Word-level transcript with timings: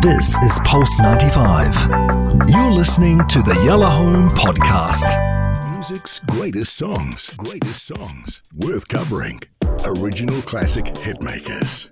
This 0.00 0.34
is 0.38 0.58
Pulse 0.64 0.98
95. 0.98 2.48
You're 2.48 2.72
listening 2.72 3.18
to 3.28 3.42
the 3.42 3.60
Yellow 3.66 3.84
Home 3.84 4.30
Podcast. 4.30 5.04
Music's 5.74 6.20
greatest 6.20 6.74
songs, 6.74 7.34
greatest 7.36 7.84
songs, 7.84 8.42
worth 8.56 8.88
covering. 8.88 9.42
Original 9.84 10.40
classic 10.42 10.86
hitmakers. 10.86 11.90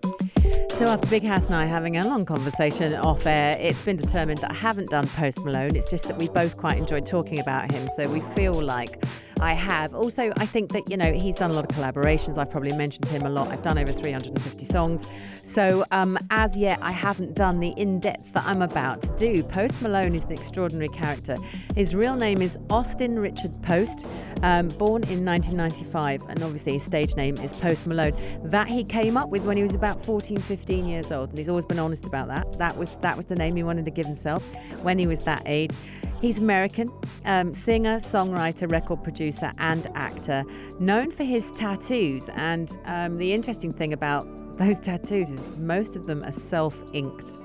So 0.72 0.86
after 0.86 1.06
Big 1.08 1.22
House 1.22 1.46
and 1.46 1.54
I 1.54 1.66
having 1.66 1.98
a 1.98 2.06
long 2.06 2.24
conversation 2.24 2.94
off 2.94 3.26
air, 3.26 3.58
it's 3.60 3.82
been 3.82 3.96
determined 3.96 4.38
that 4.38 4.52
I 4.52 4.54
haven't 4.54 4.88
done 4.88 5.06
Post 5.08 5.44
Malone. 5.44 5.76
It's 5.76 5.90
just 5.90 6.08
that 6.08 6.16
we 6.16 6.28
both 6.28 6.56
quite 6.56 6.78
enjoyed 6.78 7.04
talking 7.04 7.40
about 7.40 7.70
him, 7.70 7.88
so 7.94 8.08
we 8.08 8.20
feel 8.20 8.54
like 8.54 9.04
I 9.40 9.54
have. 9.54 9.94
Also, 9.94 10.32
I 10.36 10.46
think 10.46 10.72
that, 10.72 10.90
you 10.90 10.96
know, 10.96 11.12
he's 11.12 11.36
done 11.36 11.50
a 11.50 11.54
lot 11.54 11.70
of 11.70 11.76
collaborations. 11.76 12.38
I've 12.38 12.50
probably 12.50 12.72
mentioned 12.72 13.06
him 13.08 13.24
a 13.24 13.30
lot. 13.30 13.48
I've 13.48 13.62
done 13.62 13.78
over 13.78 13.92
350 13.92 14.64
songs. 14.64 15.06
So, 15.42 15.84
um, 15.92 16.18
as 16.30 16.56
yet, 16.56 16.78
I 16.82 16.90
haven't 16.90 17.34
done 17.34 17.60
the 17.60 17.68
in 17.76 18.00
depth 18.00 18.32
that 18.34 18.44
I'm 18.44 18.62
about 18.62 19.02
to 19.02 19.16
do. 19.16 19.42
Post 19.42 19.80
Malone 19.80 20.14
is 20.14 20.24
an 20.24 20.32
extraordinary 20.32 20.88
character. 20.88 21.36
His 21.74 21.94
real 21.94 22.16
name 22.16 22.42
is 22.42 22.58
Austin 22.68 23.18
Richard 23.18 23.62
Post, 23.62 24.06
um, 24.42 24.68
born 24.68 25.04
in 25.04 25.24
1995, 25.24 26.22
and 26.28 26.42
obviously 26.42 26.74
his 26.74 26.82
stage 26.82 27.14
name 27.16 27.36
is 27.38 27.54
Post 27.54 27.86
Malone. 27.86 28.14
That 28.44 28.68
he 28.68 28.84
came 28.84 29.16
up 29.16 29.30
with 29.30 29.44
when 29.44 29.56
he 29.56 29.62
was 29.62 29.74
about 29.74 30.04
14, 30.04 30.42
15 30.42 30.86
years 30.86 31.10
old, 31.10 31.30
and 31.30 31.38
he's 31.38 31.48
always 31.48 31.64
been 31.64 31.78
honest 31.78 32.06
about 32.06 32.28
that. 32.28 32.58
That 32.58 32.76
was 32.76 32.96
that 32.96 33.16
was 33.16 33.26
the 33.26 33.36
name 33.36 33.56
he 33.56 33.62
wanted 33.62 33.84
to 33.84 33.90
give 33.90 34.06
himself 34.06 34.44
when 34.82 34.98
he 34.98 35.06
was 35.06 35.22
that 35.22 35.42
age. 35.46 35.74
He's 36.20 36.40
American, 36.40 36.90
um, 37.26 37.54
singer, 37.54 37.96
songwriter, 37.96 38.70
record 38.70 39.04
producer, 39.04 39.52
and 39.58 39.86
actor, 39.94 40.44
known 40.80 41.12
for 41.12 41.22
his 41.22 41.52
tattoos. 41.52 42.28
And 42.34 42.76
um, 42.86 43.18
the 43.18 43.32
interesting 43.32 43.70
thing 43.70 43.92
about 43.92 44.26
those 44.58 44.80
tattoos 44.80 45.30
is 45.30 45.60
most 45.60 45.94
of 45.94 46.06
them 46.06 46.24
are 46.24 46.32
self-inked, 46.32 47.38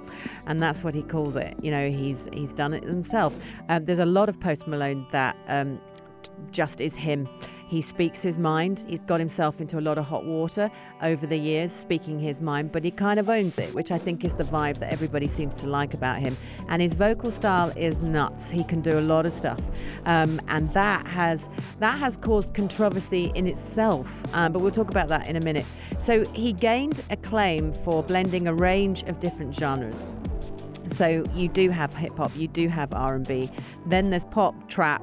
and 0.48 0.60
that's 0.60 0.84
what 0.84 0.96
he 0.96 1.04
calls 1.04 1.36
it. 1.36 1.54
You 1.64 1.70
know, 1.70 1.92
he's 1.92 2.28
he's 2.34 2.52
done 2.52 2.74
it 2.74 2.84
himself. 2.84 3.36
Um, 3.70 3.86
there's 3.86 4.00
a 4.00 4.08
lot 4.08 4.28
of 4.28 4.40
Post 4.40 4.66
Malone 4.68 5.06
that 5.12 5.38
um, 5.48 5.80
just 6.52 6.82
is 6.82 6.96
him. 6.96 7.28
He 7.68 7.82
speaks 7.82 8.22
his 8.22 8.38
mind. 8.38 8.86
He's 8.88 9.02
got 9.02 9.20
himself 9.20 9.60
into 9.60 9.80
a 9.80 9.82
lot 9.82 9.98
of 9.98 10.06
hot 10.06 10.26
water 10.26 10.70
over 11.02 11.26
the 11.26 11.38
years, 11.38 11.72
speaking 11.72 12.20
his 12.20 12.40
mind, 12.40 12.72
but 12.72 12.84
he 12.84 12.92
kind 12.92 13.20
of 13.20 13.30
owns 13.30 13.58
it, 13.58 13.74
which 13.74 13.92
I 13.92 13.98
think 13.98 14.24
is 14.24 14.36
the 14.36 14.44
vibe 14.44 14.78
that 14.78 14.92
everybody 14.94 15.28
seems 15.28 15.56
to 15.62 15.66
like 15.66 15.96
about 15.96 16.20
him. 16.20 16.38
And 16.70 16.84
his 16.84 16.94
vocal 16.94 17.32
style 17.32 17.74
is 17.76 18.00
nuts. 18.00 18.52
He 18.52 18.64
can 18.64 18.82
do 18.82 19.00
a 19.00 19.02
lot 19.02 19.26
of 19.26 19.34
stuff, 19.34 19.60
um, 20.06 20.40
and 20.50 20.72
that 20.74 21.08
has 21.08 21.50
that 21.80 21.98
has 21.98 22.16
caused 22.16 22.54
controversy 22.54 23.32
in 23.34 23.48
itself. 23.48 24.24
Um, 24.34 24.52
but 24.52 24.62
we'll 24.62 24.72
talk 24.72 24.92
about 24.92 25.08
that 25.08 25.28
in 25.28 25.36
a 25.36 25.42
minute. 25.42 25.66
So 25.98 26.26
he 26.26 26.54
gained 26.54 27.02
acclaim 27.10 27.74
for 27.74 28.04
blending 28.04 28.48
a 28.48 28.54
range 28.54 29.02
of 29.04 29.20
different 29.20 29.56
genres. 29.56 30.06
So 30.88 31.24
you 31.34 31.48
do 31.48 31.70
have 31.70 31.96
hip 31.96 32.16
hop, 32.18 32.36
you 32.36 32.48
do 32.48 32.68
have 32.68 32.94
R&B, 32.94 33.50
then 33.86 34.10
there's 34.10 34.26
pop, 34.26 34.70
trap, 34.70 35.02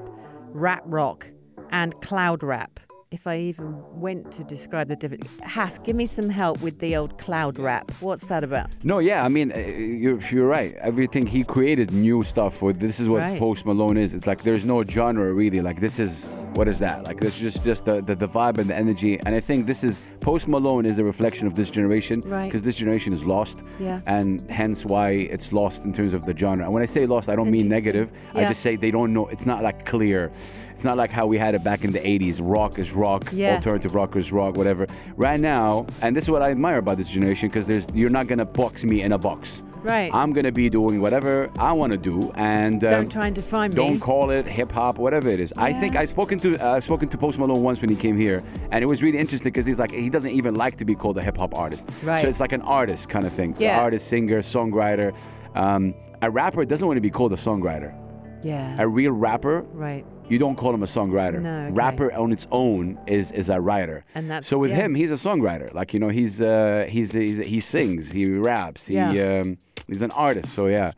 rap 0.52 0.82
rock, 0.86 1.30
and 1.70 1.98
cloud 2.02 2.42
rap. 2.42 2.80
If 3.10 3.26
I 3.26 3.38
even 3.38 3.82
went 3.90 4.30
to 4.32 4.44
describe 4.44 4.86
the 4.86 4.94
different, 4.94 5.26
Has, 5.40 5.80
give 5.80 5.96
me 5.96 6.06
some 6.06 6.28
help 6.28 6.60
with 6.60 6.78
the 6.78 6.94
old 6.94 7.18
cloud 7.18 7.58
rap. 7.58 7.90
What's 7.98 8.26
that 8.26 8.44
about? 8.44 8.70
No, 8.84 9.00
yeah, 9.00 9.24
I 9.24 9.28
mean, 9.28 9.50
uh, 9.50 9.58
you're, 9.58 10.20
you're 10.30 10.46
right. 10.46 10.76
Everything 10.76 11.26
he 11.26 11.42
created 11.42 11.90
new 11.90 12.22
stuff. 12.22 12.58
For 12.58 12.72
this 12.72 13.00
is 13.00 13.08
what 13.08 13.18
Right. 13.18 13.36
Post 13.36 13.66
Malone 13.66 13.96
is. 13.96 14.14
It's 14.14 14.28
like 14.28 14.44
there's 14.44 14.64
no 14.64 14.84
genre 14.84 15.32
really. 15.32 15.60
Like 15.60 15.80
this 15.80 15.98
is 15.98 16.26
what 16.54 16.68
is 16.68 16.78
that? 16.78 17.02
Like 17.04 17.18
this 17.18 17.34
is 17.34 17.40
just 17.40 17.64
just 17.64 17.84
the, 17.84 18.00
the 18.00 18.14
the 18.14 18.28
vibe 18.28 18.58
and 18.58 18.70
the 18.70 18.76
energy. 18.76 19.18
And 19.26 19.34
I 19.34 19.40
think 19.40 19.66
this 19.66 19.82
is 19.82 19.98
Post 20.20 20.48
Malone 20.48 20.84
is 20.86 20.98
a 20.98 21.04
reflection 21.04 21.46
of 21.46 21.54
this 21.54 21.70
generation. 21.70 22.20
Right. 22.20 22.44
Because 22.44 22.62
this 22.62 22.76
generation 22.76 23.12
is 23.12 23.24
lost. 23.24 23.62
Yeah. 23.78 24.00
And 24.06 24.42
hence 24.50 24.84
why 24.84 25.10
it's 25.10 25.52
lost 25.52 25.84
in 25.84 25.92
terms 25.92 26.12
of 26.12 26.24
the 26.24 26.36
genre. 26.36 26.64
And 26.64 26.74
when 26.74 26.82
I 26.82 26.86
say 26.86 27.06
lost, 27.06 27.28
I 27.28 27.36
don't 27.36 27.50
mean 27.50 27.68
negative. 27.68 28.12
I 28.34 28.44
just 28.44 28.60
say 28.60 28.76
they 28.76 28.90
don't 28.90 29.12
know. 29.12 29.28
It's 29.28 29.46
not 29.46 29.62
like 29.62 29.86
clear. 29.86 30.30
It's 30.74 30.84
not 30.84 30.96
like 30.96 31.10
how 31.10 31.26
we 31.26 31.38
had 31.38 31.54
it 31.54 31.62
back 31.64 31.84
in 31.84 31.92
the 31.92 32.00
80s. 32.00 32.38
Rock 32.40 32.78
is 32.78 32.92
rock. 32.92 33.30
Yeah. 33.32 33.54
Alternative 33.56 33.94
rock 33.94 34.16
is 34.16 34.32
rock. 34.32 34.56
Whatever. 34.56 34.86
Right 35.16 35.40
now, 35.40 35.86
and 36.02 36.16
this 36.16 36.24
is 36.24 36.30
what 36.30 36.42
I 36.42 36.50
admire 36.50 36.78
about 36.78 36.96
this 36.96 37.08
generation 37.08 37.48
because 37.48 37.66
there's 37.66 37.86
you're 37.94 38.10
not 38.10 38.26
gonna 38.26 38.44
box 38.44 38.84
me 38.84 39.02
in 39.02 39.12
a 39.12 39.18
box. 39.18 39.62
Right. 39.82 40.10
I'm 40.12 40.32
gonna 40.34 40.52
be 40.52 40.68
doing 40.68 41.00
whatever 41.00 41.50
I 41.58 41.72
want 41.72 41.92
to 41.92 41.98
do, 41.98 42.30
and 42.34 42.84
um, 42.84 42.90
Don't 42.90 43.12
try 43.12 43.26
and 43.26 43.34
define 43.34 43.70
me. 43.70 43.76
Don't 43.76 43.98
call 43.98 44.30
it 44.30 44.44
hip 44.44 44.70
hop, 44.70 44.98
whatever 44.98 45.30
it 45.30 45.40
is. 45.40 45.54
I 45.56 45.72
think 45.72 45.96
I've 45.96 46.10
spoken 46.10 46.38
to 46.40 46.58
uh, 46.58 46.76
I've 46.76 46.84
spoken 46.84 47.08
to 47.08 47.16
Post 47.16 47.38
Malone 47.38 47.62
once 47.62 47.80
when 47.80 47.88
he 47.88 47.96
came 47.96 48.16
here, 48.16 48.42
and 48.70 48.82
it 48.82 48.86
was 48.86 49.02
really 49.02 49.18
interesting 49.18 49.50
because 49.52 49.64
he's 49.64 49.78
like 49.78 49.90
he 49.90 50.09
doesn't 50.10 50.32
even 50.32 50.54
like 50.54 50.76
to 50.76 50.84
be 50.84 50.94
called 50.94 51.16
a 51.18 51.22
hip 51.22 51.36
hop 51.36 51.54
artist. 51.54 51.86
Right. 52.02 52.22
So 52.22 52.28
it's 52.28 52.40
like 52.40 52.52
an 52.52 52.62
artist 52.62 53.08
kind 53.08 53.26
of 53.26 53.32
thing. 53.32 53.54
Yeah. 53.58 53.80
Artist, 53.80 54.08
singer, 54.08 54.42
songwriter. 54.42 55.14
Um, 55.54 55.94
a 56.22 56.30
rapper 56.30 56.64
doesn't 56.64 56.86
want 56.86 56.96
to 56.96 57.02
be 57.02 57.10
called 57.10 57.32
a 57.32 57.36
songwriter. 57.36 57.94
Yeah. 58.42 58.76
A 58.78 58.88
real 58.88 59.12
rapper, 59.12 59.62
right. 59.72 60.04
you 60.28 60.38
don't 60.38 60.56
call 60.56 60.74
him 60.74 60.82
a 60.82 60.86
songwriter. 60.86 61.40
No, 61.42 61.64
okay. 61.64 61.72
Rapper 61.72 62.12
on 62.14 62.32
its 62.32 62.46
own 62.50 62.98
is 63.06 63.32
is 63.32 63.50
a 63.50 63.60
writer. 63.60 64.04
And 64.14 64.30
that's- 64.30 64.46
so 64.46 64.58
with 64.58 64.70
yeah. 64.70 64.76
him, 64.76 64.94
he's 64.94 65.10
a 65.10 65.16
songwriter. 65.16 65.72
Like 65.74 65.92
you 65.92 66.00
know, 66.00 66.08
he's 66.08 66.40
uh, 66.40 66.86
he's, 66.88 67.12
he's 67.12 67.38
he 67.38 67.60
sings, 67.60 68.10
he 68.10 68.30
raps, 68.30 68.86
he 68.86 68.94
Yeah. 68.94 69.40
um, 69.44 69.58
he's 69.88 70.02
an 70.02 70.10
artist. 70.12 70.54
So 70.54 70.68
yeah, 70.68 70.92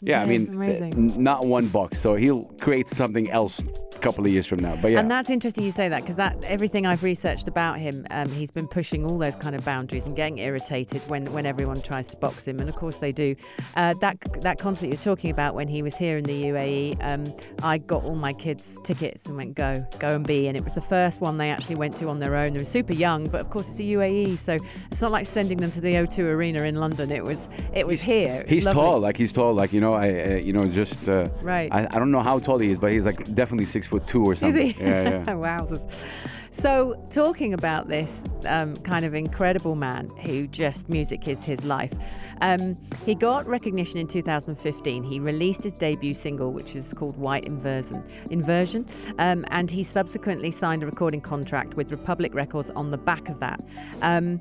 yeah. 0.00 0.22
I 0.22 0.26
mean, 0.26 0.48
amazing. 0.48 1.22
not 1.22 1.46
one 1.46 1.68
box. 1.68 1.98
So 2.00 2.14
he'll 2.16 2.44
create 2.60 2.88
something 2.88 3.30
else 3.30 3.62
a 3.98 4.02
couple 4.02 4.24
of 4.24 4.32
years 4.32 4.46
from 4.46 4.60
now. 4.60 4.76
But 4.76 4.92
yeah, 4.92 5.00
And 5.00 5.10
that's 5.10 5.30
interesting 5.30 5.64
you 5.64 5.70
say 5.70 5.88
that 5.88 6.02
because 6.02 6.16
that 6.16 6.42
everything 6.44 6.86
I've 6.86 7.02
researched 7.02 7.48
about 7.48 7.78
him, 7.78 8.06
um, 8.10 8.30
he's 8.30 8.50
been 8.50 8.68
pushing 8.68 9.04
all 9.04 9.18
those 9.18 9.34
kind 9.34 9.54
of 9.54 9.64
boundaries 9.64 10.06
and 10.06 10.14
getting 10.14 10.38
irritated 10.38 11.02
when, 11.08 11.30
when 11.32 11.46
everyone 11.46 11.82
tries 11.82 12.08
to 12.08 12.16
box 12.16 12.46
him, 12.46 12.60
and 12.60 12.68
of 12.68 12.76
course 12.76 12.98
they 12.98 13.12
do. 13.12 13.34
Uh, 13.76 13.94
that 14.00 14.18
that 14.42 14.58
concert 14.58 14.86
you're 14.86 14.96
talking 14.96 15.30
about 15.30 15.54
when 15.54 15.68
he 15.68 15.82
was 15.82 15.96
here 15.96 16.18
in 16.18 16.24
the 16.24 16.44
UAE, 16.44 16.96
um, 17.00 17.24
I 17.62 17.78
got 17.78 18.04
all 18.04 18.16
my 18.16 18.32
kids 18.32 18.78
tickets 18.84 19.26
and 19.26 19.36
went 19.36 19.54
go 19.54 19.84
go 19.98 20.14
and 20.14 20.26
be, 20.26 20.48
and 20.48 20.56
it 20.56 20.64
was 20.64 20.74
the 20.74 20.80
first 20.80 21.20
one 21.20 21.38
they 21.38 21.50
actually 21.50 21.76
went 21.76 21.96
to 21.98 22.08
on 22.08 22.18
their 22.18 22.36
own. 22.36 22.52
They 22.52 22.58
were 22.60 22.64
super 22.64 22.92
young, 22.92 23.28
but 23.28 23.40
of 23.40 23.50
course 23.50 23.68
it's 23.68 23.76
the 23.76 23.92
UAE, 23.94 24.38
so 24.38 24.58
it's 24.90 25.02
not 25.02 25.10
like 25.10 25.26
sending 25.26 25.58
them 25.58 25.70
to 25.72 25.80
the 25.80 25.94
O2 25.94 26.18
Arena 26.20 26.62
in 26.62 26.76
London. 26.76 27.10
It 27.10 27.24
was 27.24 27.48
it 27.72 27.86
was 27.86 28.00
here. 28.00 28.40
It 28.40 28.46
was 28.46 28.50
he's 28.50 28.66
lovely. 28.66 28.82
tall. 28.82 29.00
Like 29.00 29.16
he's 29.16 29.32
tall. 29.32 29.54
Like 29.54 29.72
you 29.72 29.80
know, 29.80 29.92
I 29.92 30.08
uh, 30.08 30.34
you 30.36 30.52
know 30.52 30.62
just 30.62 31.08
uh, 31.08 31.28
Right. 31.42 31.72
I, 31.72 31.86
I 31.90 31.98
don't 31.98 32.10
know 32.10 32.20
how 32.20 32.38
tall 32.38 32.58
he 32.58 32.70
is, 32.70 32.78
but 32.78 32.92
he's 32.92 33.06
like 33.06 33.34
definitely 33.34 33.66
six 33.66 33.87
foot 33.88 34.06
two 34.06 34.24
or 34.24 34.32
Is 34.34 34.40
something. 34.40 34.72
he? 34.74 34.80
Yeah, 34.82 35.02
yeah. 35.02 35.24
Wowzers. 35.26 36.04
So, 36.50 36.94
talking 37.10 37.52
about 37.52 37.88
this 37.88 38.24
um, 38.46 38.74
kind 38.78 39.04
of 39.04 39.14
incredible 39.14 39.74
man 39.74 40.08
who 40.22 40.46
just 40.46 40.88
music 40.88 41.28
is 41.28 41.44
his 41.44 41.62
life, 41.64 41.92
um, 42.40 42.74
he 43.04 43.14
got 43.14 43.46
recognition 43.46 43.98
in 43.98 44.06
2015. 44.08 45.04
He 45.04 45.20
released 45.20 45.62
his 45.62 45.74
debut 45.74 46.14
single, 46.14 46.52
which 46.52 46.74
is 46.74 46.92
called 46.94 47.18
White 47.18 47.44
Inversion, 47.44 48.02
Inversion 48.30 48.86
um, 49.18 49.44
and 49.50 49.70
he 49.70 49.82
subsequently 49.84 50.50
signed 50.50 50.82
a 50.82 50.86
recording 50.86 51.20
contract 51.20 51.74
with 51.74 51.90
Republic 51.90 52.34
Records 52.34 52.70
on 52.70 52.90
the 52.90 52.98
back 52.98 53.28
of 53.28 53.40
that. 53.40 53.62
Um, 54.00 54.40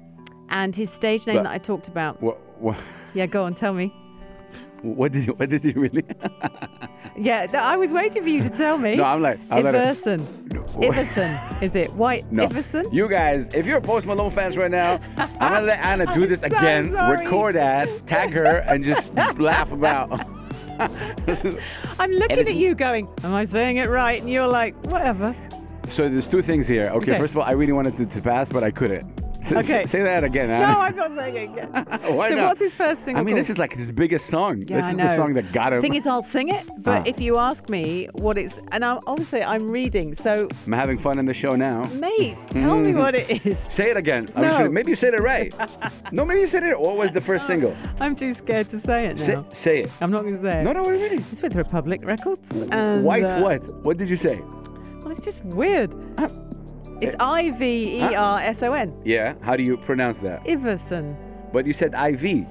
and 0.49 0.73
his 0.75 0.89
stage 0.89 1.27
name 1.27 1.37
But- 1.37 1.43
that 1.43 1.51
I 1.51 1.57
talked 1.57 1.89
about, 1.89 2.21
What, 2.21 2.39
what, 2.61 2.77
yeah, 3.13 3.25
go 3.25 3.43
on, 3.43 3.53
tell 3.53 3.73
me. 3.73 3.93
what 4.81 5.11
did 5.11 5.27
you, 5.27 5.33
what 5.33 5.49
did 5.49 5.63
you 5.65 5.73
really? 5.73 6.03
Yeah, 7.17 7.47
I 7.57 7.77
was 7.77 7.91
waiting 7.91 8.21
for 8.21 8.29
you 8.29 8.41
to 8.41 8.49
tell 8.49 8.77
me. 8.77 8.95
no, 8.95 9.03
I'm 9.03 9.21
like 9.21 9.39
I'm 9.49 9.63
like 9.65 9.73
Iverson. 9.75 10.27
No. 10.53 10.63
Iverson, 10.87 11.39
is 11.63 11.75
it? 11.75 11.91
White 11.93 12.31
No. 12.31 12.43
Iverson? 12.43 12.85
You 12.93 13.07
guys, 13.09 13.49
if 13.55 13.65
you're 13.65 13.79
a 13.79 13.81
Post 13.81 14.05
Malone 14.05 14.29
fans 14.31 14.55
right 14.55 14.69
now, 14.69 14.99
I'm 15.17 15.29
gonna 15.53 15.65
let 15.67 15.79
Ana 15.79 16.13
do 16.13 16.27
this 16.27 16.41
so 16.41 16.47
again. 16.47 16.91
sorry. 16.91 17.23
Record 17.25 17.55
that, 17.55 17.89
tag 18.05 18.33
her, 18.33 18.57
and 18.67 18.83
just 18.83 19.13
laugh 19.39 19.71
about. 19.71 20.19
Is- 21.27 21.43
I'm 21.99 22.11
looking 22.11 22.37
at 22.39 22.53
you 22.53 22.75
going, 22.75 23.07
Am 23.23 23.33
I 23.33 23.45
saying 23.45 23.77
it 23.77 23.89
right? 23.89 24.19
And 24.21 24.29
you're 24.29 24.47
like, 24.47 24.75
Whatever. 24.85 25.35
so 25.89 26.07
there's 26.07 26.27
two 26.27 26.43
things 26.43 26.67
here. 26.67 26.85
Okay, 26.85 27.11
Okay. 27.13 27.17
first 27.17 27.33
of 27.33 27.39
all, 27.39 27.45
I 27.45 27.53
really 27.53 27.73
wanted 27.73 27.99
it 27.99 28.11
to 28.11 28.21
pass, 28.21 28.47
but 28.49 28.63
I 28.63 28.69
couldn't. 28.69 29.05
Okay. 29.57 29.85
say 29.85 30.01
that 30.03 30.23
again, 30.23 30.49
Ana. 30.49 30.67
No, 30.73 30.79
I'm 30.81 30.95
not 30.95 31.11
saying 31.15 31.35
it 31.35 31.43
again. 31.51 31.69
Why 32.17 32.29
so, 32.29 32.35
not? 32.35 32.45
what's 32.47 32.59
his 32.59 32.73
first 32.73 33.03
single? 33.05 33.21
I 33.21 33.23
mean, 33.23 33.35
this 33.35 33.49
is 33.49 33.57
like 33.57 33.73
his 33.73 33.91
biggest 33.91 34.27
song. 34.27 34.63
Yeah, 34.67 34.77
this 34.77 34.85
I 34.85 34.89
is 34.91 34.95
know. 34.97 35.03
the 35.07 35.15
song 35.15 35.33
that 35.35 35.51
got 35.51 35.73
him. 35.73 35.77
The 35.79 35.87
thing 35.87 35.95
is, 35.95 36.05
I'll 36.07 36.21
sing 36.21 36.49
it, 36.49 36.65
but 36.79 36.99
Ah. 36.99 37.03
if 37.05 37.19
you 37.19 37.37
ask 37.37 37.69
me 37.69 38.07
what 38.13 38.37
it's, 38.37 38.59
and 38.71 38.83
I'm, 38.85 38.99
obviously 39.07 39.43
I'm 39.43 39.69
reading, 39.69 40.13
so 40.13 40.47
I'm 40.65 40.71
having 40.73 40.97
fun 40.97 41.17
in 41.19 41.25
the 41.25 41.33
show 41.33 41.55
now. 41.55 41.85
mate, 41.93 42.37
tell 42.49 42.77
me 42.79 42.93
what 42.93 43.15
it 43.15 43.45
is. 43.45 43.57
Say 43.77 43.89
it 43.89 43.97
again. 43.97 44.29
No. 44.35 44.49
sure, 44.51 44.69
maybe 44.69 44.89
you 44.89 44.95
said 44.95 45.13
it 45.13 45.21
right. 45.21 45.53
no, 46.11 46.25
maybe 46.25 46.41
you 46.41 46.47
said 46.47 46.63
it. 46.63 46.79
What 46.79 46.97
was 46.97 47.11
the 47.11 47.21
first 47.21 47.47
single? 47.47 47.75
I'm 47.99 48.15
too 48.15 48.33
scared 48.33 48.69
to 48.69 48.79
say 48.79 49.07
it 49.07 49.19
Say, 49.19 49.33
now. 49.35 49.45
say 49.51 49.83
it. 49.83 49.91
I'm 50.01 50.11
not 50.11 50.21
going 50.23 50.35
to 50.35 50.41
say 50.41 50.61
it. 50.61 50.63
No, 50.63 50.71
no, 50.73 50.83
really. 50.83 51.23
It's 51.31 51.41
with 51.41 51.55
Republic 51.55 52.01
Records. 52.03 52.51
And, 52.51 53.03
White 53.03 53.25
uh, 53.25 53.41
what? 53.41 53.61
What 53.85 53.97
did 53.97 54.09
you 54.09 54.15
say? 54.17 54.39
Well, 55.01 55.11
it's 55.11 55.23
just 55.23 55.43
weird. 55.45 55.91
It's 57.01 57.15
I 57.19 57.51
V 57.51 57.99
E 57.99 58.15
R 58.15 58.39
S 58.39 58.63
O 58.63 58.73
N. 58.73 58.93
Yeah. 59.03 59.35
How 59.41 59.55
do 59.55 59.63
you 59.63 59.77
pronounce 59.77 60.19
that? 60.19 60.41
Iverson. 60.47 61.15
But 61.53 61.65
you 61.65 61.73
said 61.73 61.93
IV. 61.93 62.45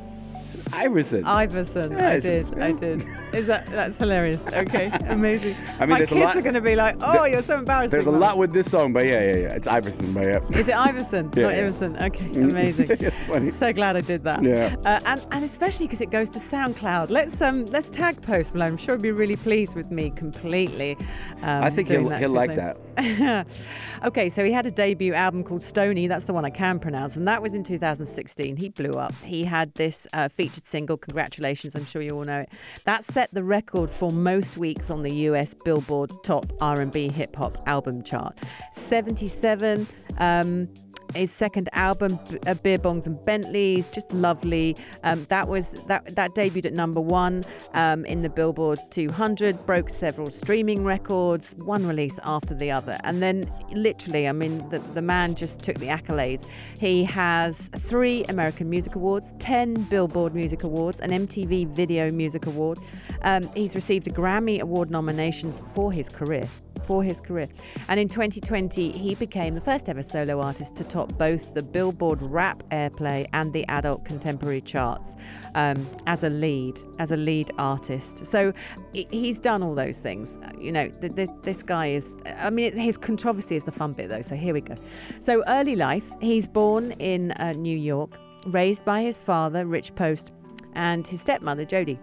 Iverson. 0.73 1.25
Iverson. 1.25 1.97
I 1.97 2.21
did. 2.21 2.59
I 2.59 2.73
did. 2.73 3.05
Is 3.33 3.47
that 3.47 3.67
that's 3.67 3.97
hilarious? 3.99 4.45
Okay, 4.47 4.87
amazing. 5.07 5.57
I 5.79 5.81
mean, 5.81 5.91
My 5.91 5.99
kids 6.01 6.13
lot- 6.13 6.37
are 6.37 6.43
going 6.43 6.55
to 6.55 6.61
be 6.61 6.77
like, 6.77 6.97
"Oh, 7.01 7.25
you're 7.25 7.43
so 7.43 7.59
embarrassing." 7.59 7.91
There's 7.91 8.07
a 8.07 8.11
Mum." 8.11 8.21
lot 8.21 8.39
with 8.39 8.53
this 8.53 8.71
song, 8.71 8.93
but 8.93 9.05
yeah, 9.07 9.21
yeah, 9.23 9.37
yeah. 9.37 9.55
It's 9.55 9.67
Iverson, 9.67 10.13
but 10.13 10.27
yeah. 10.27 10.41
Is 10.59 10.69
it 10.69 10.77
Iverson? 10.77 11.31
Yeah, 11.35 11.43
Not 11.45 11.53
yeah. 11.55 11.59
Iverson. 11.63 12.03
Okay, 12.03 12.27
amazing. 12.41 12.87
It's 12.91 13.23
funny. 13.25 13.51
So 13.51 13.73
glad 13.73 13.97
I 13.97 14.01
did 14.01 14.23
that. 14.25 14.43
Yeah. 14.43 14.77
Uh, 14.85 15.01
and 15.07 15.27
and 15.31 15.45
especially 15.45 15.87
because 15.87 16.01
it 16.01 16.11
goes 16.11 16.31
to 16.31 16.39
SoundCloud. 16.39 17.11
Let's 17.11 17.41
um 17.41 17.67
let's 17.67 17.89
tag 17.89 18.21
Post 18.23 18.55
Malone. 18.55 18.69
I'm 18.73 18.77
sure 18.77 18.97
he'll 18.97 19.03
be 19.03 19.11
really 19.13 19.37
pleased 19.37 19.77
with 19.77 19.91
me 19.91 20.11
completely. 20.11 20.97
Um, 21.43 21.63
I 21.65 21.71
think 21.71 21.89
he'll 21.89 22.09
that 22.09 22.21
he'll 22.21 22.31
like 22.31 22.55
that. 22.57 22.77
okay, 24.05 24.29
so 24.29 24.45
he 24.45 24.53
had 24.53 24.67
a 24.67 24.71
debut 24.71 25.15
album 25.15 25.45
called 25.45 25.63
Stoney. 25.63 26.07
That's 26.07 26.25
the 26.25 26.33
one 26.33 26.45
I 26.45 26.51
can 26.51 26.79
pronounce, 26.79 27.17
and 27.17 27.27
that 27.29 27.43
was 27.43 27.55
in 27.55 27.63
2016. 27.65 28.57
He 28.57 28.69
blew 28.71 28.93
up. 28.93 29.15
He 29.25 29.45
had 29.45 29.73
this 29.75 30.07
uh, 30.13 30.29
featured 30.47 30.65
single. 30.65 30.97
Congratulations! 30.97 31.75
I'm 31.75 31.85
sure 31.87 32.03
you 32.03 32.11
all 32.17 32.25
know 32.25 32.41
it. 32.41 32.51
That 32.85 33.03
set 33.03 33.29
the 33.33 33.43
record 33.43 33.91
for 33.91 34.13
most 34.13 34.57
weeks 34.57 34.91
on 34.91 35.03
the 35.03 35.13
US 35.31 35.55
Billboard 35.65 36.13
Top 36.23 36.47
R&B 36.61 37.09
Hip 37.09 37.35
Hop 37.37 37.59
Album 37.67 38.03
Chart. 38.05 38.39
77. 38.73 39.89
Um, 40.19 40.69
his 41.17 41.33
second 41.33 41.69
album, 41.73 42.19
B- 42.31 42.39
uh, 42.47 42.55
Beer 42.55 42.79
Bongs 42.79 43.07
and 43.07 43.23
Bentleys, 43.25 43.89
just 43.89 44.13
lovely. 44.13 44.77
Um, 45.03 45.27
that 45.29 45.49
was 45.49 45.71
that 45.87 46.15
that 46.15 46.35
debuted 46.35 46.67
at 46.67 46.73
number 46.73 47.01
one 47.01 47.45
um, 47.75 48.05
in 48.05 48.23
the 48.23 48.29
Billboard 48.29 48.79
200, 48.91 49.65
broke 49.67 49.91
several 49.91 50.31
streaming 50.31 50.85
records, 50.85 51.55
one 51.65 51.87
release 51.87 52.19
after 52.25 52.55
the 52.55 52.71
other, 52.71 52.99
and 53.05 53.23
then 53.23 53.51
literally, 53.73 54.29
I 54.29 54.33
mean, 54.33 54.69
the 54.69 54.79
the 54.79 55.03
man 55.03 55.35
just 55.35 55.61
took 55.61 55.79
the 55.79 55.87
accolades. 55.87 56.47
He 56.79 57.05
has 57.05 57.69
three 57.77 58.25
American 58.25 58.69
Music 58.69 58.97
Awards, 58.97 59.35
ten 59.39 59.75
Billboard 59.85 60.35
Music 60.35 60.63
Awards, 60.63 61.01
an 61.01 61.11
MTV 61.11 61.69
Video 61.69 62.11
Music 62.11 62.47
Award. 62.47 62.79
Um, 63.23 63.51
he's 63.55 63.75
received 63.75 64.07
a 64.09 64.11
Grammy 64.11 64.61
Award 64.61 64.91
nominations 64.91 65.61
for 65.75 65.93
his 65.93 66.09
career 66.09 66.49
for 66.87 67.03
his 67.03 67.21
career. 67.21 67.49
And 67.89 67.99
in 67.99 68.09
2020, 68.09 68.93
he 68.93 69.15
became 69.15 69.55
the 69.55 69.61
first 69.61 69.89
ever 69.89 70.03
solo 70.03 70.41
artist 70.41 70.77
to 70.77 70.85
top 70.85 71.17
both 71.19 71.55
the 71.55 71.63
Billboard 71.63 72.23
Rap 72.23 72.63
Airplay 72.71 73.27
and 73.33 73.53
the 73.53 73.67
Adult 73.69 74.05
Contemporary 74.05 74.61
charts 74.61 75.17
um, 75.55 75.89
as 76.07 76.23
a 76.23 76.31
lead, 76.31 76.81
as 76.99 77.11
a 77.11 77.17
lead 77.17 77.51
artist. 77.59 78.27
So 78.27 78.53
he's 78.93 79.39
done 79.39 79.63
all 79.63 79.75
those 79.75 79.99
things. 79.99 80.39
You 80.59 80.73
know, 80.73 80.89
th- 80.89 81.13
this, 81.13 81.31
this 81.43 81.63
guy 81.63 81.89
is. 81.89 82.17
I 82.39 82.51
mean, 82.51 82.77
his 82.77 82.97
controversy 82.97 83.57
is 83.57 83.65
the 83.65 83.73
fun 83.73 83.93
bit, 83.93 84.09
though. 84.09 84.23
So 84.23 84.37
here 84.37 84.55
we 84.55 84.61
go. 84.61 84.77
So 85.21 85.43
early 85.49 85.77
life, 85.77 86.05
he's 86.21 86.47
born 86.47 86.93
in 86.93 87.33
uh, 87.33 87.53
New 87.53 87.77
York, 87.77 88.19
raised 88.47 88.85
by 88.85 89.03
his 89.03 89.17
father, 89.17 89.67
Rich 89.67 89.95
Post, 89.95 90.33
and 90.75 91.07
his 91.07 91.21
stepmother, 91.21 91.65
Jodie. 91.65 91.99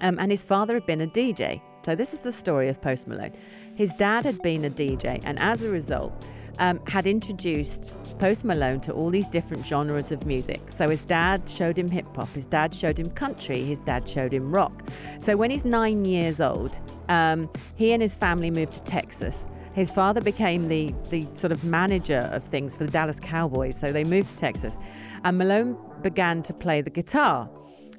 Um, 0.00 0.18
and 0.20 0.30
his 0.30 0.44
father 0.44 0.74
had 0.74 0.86
been 0.86 1.00
a 1.00 1.06
DJ. 1.06 1.60
So 1.84 1.94
this 1.94 2.12
is 2.12 2.20
the 2.20 2.32
story 2.32 2.68
of 2.68 2.80
Post 2.80 3.08
Malone. 3.08 3.32
His 3.78 3.92
dad 3.92 4.24
had 4.24 4.42
been 4.42 4.64
a 4.64 4.70
DJ, 4.70 5.20
and 5.22 5.38
as 5.38 5.62
a 5.62 5.68
result, 5.68 6.12
um, 6.58 6.80
had 6.88 7.06
introduced 7.06 7.94
Post 8.18 8.44
Malone 8.44 8.80
to 8.80 8.92
all 8.92 9.08
these 9.08 9.28
different 9.28 9.64
genres 9.64 10.10
of 10.10 10.26
music. 10.26 10.60
So 10.70 10.90
his 10.90 11.04
dad 11.04 11.48
showed 11.48 11.78
him 11.78 11.88
hip 11.88 12.08
hop, 12.16 12.28
his 12.30 12.44
dad 12.44 12.74
showed 12.74 12.98
him 12.98 13.08
country, 13.10 13.62
his 13.62 13.78
dad 13.78 14.08
showed 14.08 14.34
him 14.34 14.50
rock. 14.50 14.82
So 15.20 15.36
when 15.36 15.52
he's 15.52 15.64
nine 15.64 16.04
years 16.04 16.40
old, 16.40 16.80
um, 17.08 17.48
he 17.76 17.92
and 17.92 18.02
his 18.02 18.16
family 18.16 18.50
moved 18.50 18.72
to 18.72 18.80
Texas. 18.82 19.46
His 19.74 19.92
father 19.92 20.20
became 20.20 20.66
the 20.66 20.92
the 21.10 21.24
sort 21.34 21.52
of 21.52 21.62
manager 21.62 22.28
of 22.32 22.42
things 22.42 22.74
for 22.74 22.82
the 22.82 22.90
Dallas 22.90 23.20
Cowboys. 23.20 23.78
So 23.78 23.92
they 23.92 24.02
moved 24.02 24.30
to 24.30 24.34
Texas, 24.34 24.76
and 25.22 25.38
Malone 25.38 25.76
began 26.02 26.42
to 26.42 26.52
play 26.52 26.80
the 26.80 26.90
guitar. 26.90 27.48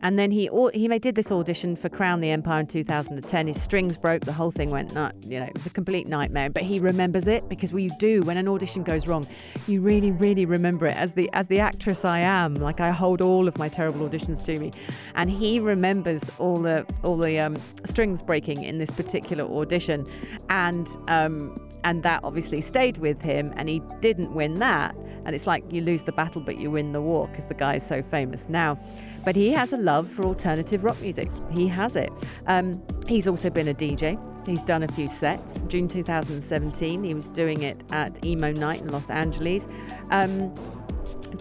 And 0.01 0.17
then 0.17 0.31
he 0.31 0.49
he 0.73 0.87
did 0.99 1.15
this 1.15 1.31
audition 1.31 1.75
for 1.75 1.89
Crown 1.89 2.21
the 2.21 2.29
Empire 2.29 2.61
in 2.61 2.67
2010. 2.67 3.47
His 3.47 3.61
strings 3.61 3.97
broke, 3.97 4.25
the 4.25 4.33
whole 4.33 4.51
thing 4.51 4.69
went 4.69 4.93
nut. 4.93 5.15
You 5.21 5.39
know, 5.39 5.45
it 5.45 5.53
was 5.53 5.65
a 5.65 5.69
complete 5.69 6.07
nightmare. 6.07 6.49
But 6.49 6.63
he 6.63 6.79
remembers 6.79 7.27
it 7.27 7.49
because 7.49 7.71
we 7.71 7.89
do 7.99 8.21
when 8.23 8.37
an 8.37 8.47
audition 8.47 8.83
goes 8.83 9.07
wrong, 9.07 9.27
you 9.67 9.81
really, 9.81 10.11
really 10.11 10.45
remember 10.45 10.87
it. 10.87 10.95
As 10.95 11.13
the 11.13 11.29
as 11.33 11.47
the 11.47 11.59
actress 11.59 12.05
I 12.05 12.19
am, 12.19 12.55
like 12.55 12.79
I 12.79 12.91
hold 12.91 13.21
all 13.21 13.47
of 13.47 13.57
my 13.57 13.67
terrible 13.67 14.07
auditions 14.07 14.43
to 14.43 14.57
me, 14.59 14.71
and 15.15 15.29
he 15.29 15.59
remembers 15.59 16.23
all 16.37 16.57
the 16.57 16.85
all 17.03 17.17
the 17.17 17.39
um, 17.39 17.57
strings 17.85 18.21
breaking 18.21 18.63
in 18.63 18.77
this 18.77 18.91
particular 18.91 19.43
audition, 19.43 20.05
and 20.49 20.87
um, 21.07 21.55
and 21.83 22.03
that 22.03 22.23
obviously 22.23 22.61
stayed 22.61 22.97
with 22.97 23.21
him. 23.21 23.53
And 23.55 23.69
he 23.69 23.81
didn't 23.99 24.33
win 24.33 24.55
that. 24.55 24.95
And 25.29 25.35
it's 25.35 25.45
like 25.45 25.63
you 25.71 25.81
lose 25.81 26.01
the 26.01 26.11
battle, 26.11 26.41
but 26.41 26.57
you 26.57 26.71
win 26.71 26.91
the 26.91 27.01
war 27.03 27.27
because 27.27 27.45
the 27.45 27.53
guy 27.53 27.75
is 27.75 27.85
so 27.85 28.01
famous 28.01 28.49
now. 28.49 28.79
But 29.23 29.35
he 29.35 29.51
has 29.51 29.73
a 29.73 29.77
love 29.77 30.09
for 30.09 30.25
alternative 30.25 30.83
rock 30.83 30.99
music. 31.01 31.29
He 31.51 31.67
has 31.67 31.95
it. 31.95 32.09
Um, 32.47 32.81
he's 33.07 33.27
also 33.27 33.51
been 33.51 33.67
a 33.67 33.73
DJ. 33.75 34.17
He's 34.47 34.63
done 34.63 34.81
a 34.81 34.87
few 34.87 35.07
sets. 35.07 35.61
June 35.67 35.87
2017, 35.87 37.03
he 37.03 37.13
was 37.13 37.29
doing 37.29 37.61
it 37.61 37.77
at 37.91 38.25
Emo 38.25 38.53
Night 38.53 38.81
in 38.81 38.87
Los 38.87 39.11
Angeles. 39.11 39.67
Um, 40.09 40.51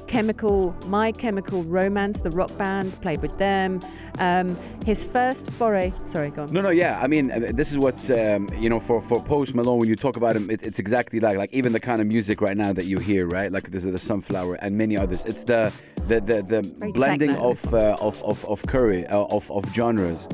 Chemical, 0.06 0.74
My 0.86 1.12
Chemical 1.12 1.62
Romance, 1.64 2.20
the 2.20 2.30
rock 2.30 2.56
band, 2.56 2.92
played 3.00 3.22
with 3.22 3.36
them. 3.38 3.80
Um, 4.18 4.56
his 4.84 5.04
first 5.04 5.50
foray. 5.50 5.92
Sorry, 6.06 6.30
go 6.30 6.42
on. 6.42 6.52
No, 6.52 6.60
no, 6.60 6.70
yeah. 6.70 6.98
I 7.00 7.06
mean, 7.06 7.30
uh, 7.30 7.52
this 7.52 7.70
is 7.70 7.78
what's 7.78 8.10
um, 8.10 8.48
you 8.58 8.68
know 8.68 8.80
for 8.80 9.00
for 9.00 9.22
Post 9.22 9.54
Malone. 9.54 9.78
When 9.78 9.88
you 9.88 9.96
talk 9.96 10.16
about 10.16 10.36
him, 10.36 10.50
it, 10.50 10.62
it's 10.62 10.78
exactly 10.78 11.20
like 11.20 11.36
like 11.36 11.52
even 11.52 11.72
the 11.72 11.80
kind 11.80 12.00
of 12.00 12.06
music 12.06 12.40
right 12.40 12.56
now 12.56 12.72
that 12.72 12.86
you 12.86 12.98
hear, 12.98 13.26
right? 13.26 13.50
Like 13.52 13.70
this 13.70 13.84
is 13.84 13.92
the 13.92 13.98
Sunflower 13.98 14.54
and 14.56 14.76
many 14.76 14.96
others. 14.96 15.24
It's 15.24 15.44
the 15.44 15.72
the 16.06 16.20
the, 16.20 16.42
the 16.42 16.74
Very 16.78 16.92
blending 16.92 17.30
techno. 17.30 17.50
of, 17.50 17.74
uh, 17.74 17.96
of 18.00 18.22
of 18.24 18.44
of 18.46 18.62
curry 18.66 19.06
uh, 19.06 19.24
of 19.24 19.50
of 19.50 19.64
genres. 19.74 20.26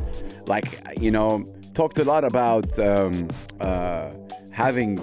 Like 0.46 0.80
you 1.00 1.10
know, 1.10 1.44
talked 1.74 1.98
a 1.98 2.04
lot 2.04 2.24
about 2.24 2.78
um, 2.78 3.28
uh, 3.60 4.12
having 4.52 4.98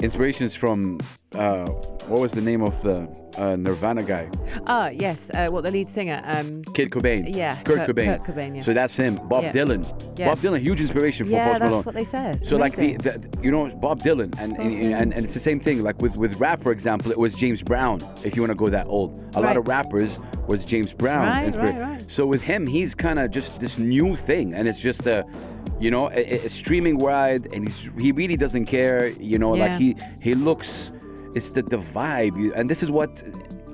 inspirations 0.00 0.54
from 0.54 1.00
uh, 1.34 1.64
what 2.08 2.20
was 2.20 2.32
the 2.32 2.40
name 2.40 2.62
of 2.62 2.80
the 2.82 3.08
uh, 3.38 3.56
Nirvana 3.56 4.02
guy? 4.02 4.28
Ah, 4.66 4.88
yes. 4.88 5.30
Uh, 5.30 5.48
what 5.48 5.64
the 5.64 5.70
lead 5.70 5.88
singer? 5.88 6.22
Um, 6.24 6.62
Kid 6.74 6.90
Cobain. 6.90 7.34
Yeah, 7.34 7.56
Kurt, 7.62 7.78
Kurt- 7.86 7.96
Cobain. 7.96 8.18
Kurt 8.24 8.36
Cobain, 8.36 8.54
yeah. 8.56 8.60
So 8.62 8.72
that's 8.74 8.96
him. 8.96 9.16
Bob 9.28 9.44
Yeah. 9.44 9.52
Dylan. 9.52 10.18
Yeah. 10.18 10.28
Bob 10.30 10.38
Dylan, 10.40 10.60
huge 10.60 10.80
inspiration 10.80 11.26
for 11.26 11.32
yeah, 11.32 11.58
Post 11.58 11.60
that's 11.72 11.86
what 11.86 11.94
they 11.94 12.04
said. 12.04 12.44
So 12.46 12.56
like 12.56 12.76
the, 12.76 12.96
the 12.98 13.38
you 13.42 13.50
know 13.50 13.68
Bob 13.76 14.00
Dylan 14.00 14.34
and 14.38 14.56
and, 14.58 14.80
and 14.94 15.12
and 15.14 15.24
it's 15.24 15.34
the 15.34 15.40
same 15.40 15.58
thing 15.60 15.82
like 15.82 16.00
with 16.00 16.16
with 16.16 16.36
rap 16.36 16.62
for 16.62 16.72
example 16.72 17.10
it 17.10 17.18
was 17.18 17.34
James 17.34 17.62
Brown 17.62 18.00
if 18.22 18.36
you 18.36 18.42
want 18.42 18.50
to 18.52 18.56
go 18.56 18.68
that 18.68 18.86
old 18.86 19.20
a 19.34 19.40
lot 19.40 19.56
of 19.56 19.66
rappers 19.66 20.18
was 20.46 20.64
James 20.64 20.92
Brown 20.92 21.26
Right, 21.26 21.54
right, 21.56 21.80
right. 21.80 22.10
so 22.10 22.26
with 22.26 22.42
him 22.42 22.66
he's 22.66 22.94
kind 22.94 23.18
of 23.18 23.30
just 23.30 23.58
this 23.60 23.78
new 23.78 24.14
thing 24.16 24.54
and 24.54 24.68
it's 24.68 24.80
just 24.80 25.06
a 25.06 25.24
you 25.80 25.90
know 25.90 26.10
a, 26.10 26.46
a 26.46 26.48
streaming 26.48 26.96
wide 26.98 27.52
and 27.52 27.64
he's 27.66 27.90
he 27.98 28.12
really 28.12 28.36
doesn't 28.36 28.66
care 28.66 29.08
you 29.08 29.38
know 29.38 29.54
Yeah. 29.54 29.64
like 29.66 29.80
he 29.80 29.96
he 30.22 30.34
looks 30.34 30.92
it's 31.34 31.50
the 31.50 31.62
the 31.62 31.78
vibe 31.78 32.36
and 32.56 32.68
this 32.70 32.82
is 32.82 32.90
what 32.90 33.22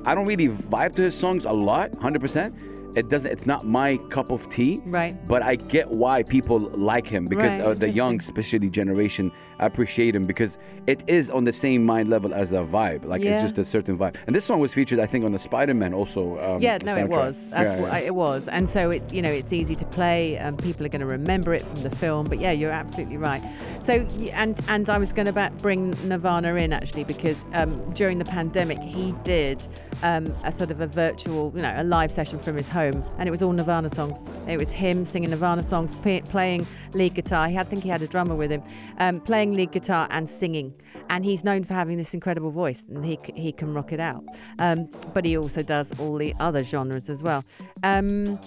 I 0.04 0.14
don't 0.14 0.26
really 0.26 0.48
vibe 0.48 0.92
to 0.96 1.02
his 1.02 1.14
songs 1.14 1.44
a 1.44 1.52
lot 1.52 1.92
100% 1.92 2.79
it 2.96 3.08
doesn't 3.08 3.30
it's 3.30 3.46
not 3.46 3.64
my 3.64 3.96
cup 4.08 4.30
of 4.30 4.48
tea 4.48 4.80
Right. 4.86 5.14
but 5.26 5.42
I 5.42 5.54
get 5.56 5.88
why 5.90 6.22
people 6.22 6.58
like 6.74 7.06
him 7.06 7.24
because 7.26 7.58
Right, 7.58 7.62
uh, 7.62 7.74
the 7.74 7.90
young 7.90 8.18
especially 8.18 8.70
generation 8.70 9.30
appreciate 9.58 10.14
him 10.14 10.22
because 10.22 10.58
it 10.86 11.04
is 11.06 11.30
on 11.30 11.44
the 11.44 11.52
same 11.52 11.84
mind 11.84 12.08
level 12.08 12.32
as 12.34 12.52
a 12.52 12.62
vibe 12.62 13.04
like 13.04 13.22
it's 13.22 13.42
just 13.42 13.58
a 13.58 13.64
certain 13.64 13.96
vibe 13.98 14.16
and 14.26 14.34
this 14.34 14.44
song 14.44 14.58
was 14.60 14.72
featured 14.72 14.98
i 14.98 15.06
think 15.06 15.24
on 15.24 15.32
the 15.32 15.38
spider-man 15.38 15.92
also 15.94 16.38
um, 16.40 16.60
yeah, 16.60 16.78
no, 16.84 16.96
it 16.96 17.08
was. 17.08 17.46
That's 17.46 17.74
Yeah, 17.74 17.80
yeah. 17.80 17.98
It 17.98 18.14
was, 18.14 18.48
and 18.48 18.68
so 18.68 18.90
it's 18.90 19.12
you 19.12 19.22
know 19.22 19.30
it's 19.30 19.52
easy 19.52 19.74
to 19.76 19.84
play. 19.84 20.36
and 20.36 20.58
people 20.58 20.84
are 20.86 20.88
going 20.88 21.00
to 21.00 21.06
remember 21.06 21.54
it 21.54 21.62
from 21.62 21.82
the 21.82 21.90
film. 21.90 22.26
But 22.26 22.38
yeah, 22.38 22.52
you're 22.52 22.70
absolutely 22.70 23.16
right. 23.16 23.42
So 23.82 23.92
and 24.32 24.58
and 24.68 24.88
I 24.88 24.98
was 24.98 25.12
going 25.12 25.32
to 25.32 25.52
bring 25.60 25.90
Nirvana 26.08 26.54
in 26.56 26.72
actually 26.72 27.04
because 27.04 27.44
um, 27.52 27.76
during 27.94 28.18
the 28.18 28.24
pandemic 28.24 28.78
he 28.78 29.12
did 29.24 29.66
um, 30.02 30.34
a 30.44 30.52
sort 30.52 30.70
of 30.70 30.80
a 30.80 30.86
virtual, 30.86 31.52
you 31.54 31.62
know, 31.62 31.74
a 31.76 31.84
live 31.84 32.10
session 32.10 32.38
from 32.38 32.56
his 32.56 32.68
home, 32.68 33.04
and 33.18 33.28
it 33.28 33.30
was 33.30 33.42
all 33.42 33.52
Nirvana 33.52 33.90
songs. 33.90 34.24
It 34.48 34.58
was 34.58 34.72
him 34.72 35.04
singing 35.04 35.30
Nirvana 35.30 35.62
songs, 35.62 35.94
p- 35.96 36.22
playing 36.22 36.66
lead 36.92 37.14
guitar. 37.14 37.48
He 37.48 37.54
had, 37.54 37.66
I 37.66 37.70
think 37.70 37.82
he 37.82 37.88
had 37.88 38.02
a 38.02 38.06
drummer 38.06 38.34
with 38.34 38.50
him, 38.50 38.62
um, 38.98 39.20
playing 39.20 39.54
lead 39.54 39.72
guitar 39.72 40.08
and 40.10 40.28
singing. 40.28 40.74
And 41.08 41.24
he's 41.24 41.44
known 41.44 41.64
for 41.64 41.74
having 41.74 41.98
this 41.98 42.14
incredible 42.14 42.50
voice, 42.50 42.86
and 42.88 43.04
he 43.04 43.18
he 43.34 43.52
can 43.52 43.74
rock 43.74 43.92
it 43.92 44.00
out. 44.00 44.24
Um, 44.58 44.88
but 45.12 45.24
he 45.24 45.36
also 45.36 45.62
does 45.62 45.92
all 45.98 46.16
the 46.16 46.34
other 46.40 46.62
genres 46.62 47.08
as 47.08 47.22
well. 47.22 47.44
Um, 47.82 48.38